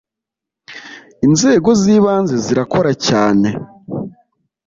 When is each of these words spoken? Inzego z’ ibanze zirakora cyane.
Inzego 1.25 1.69
z’ 1.81 1.83
ibanze 1.95 2.35
zirakora 2.45 2.91
cyane. 3.07 3.49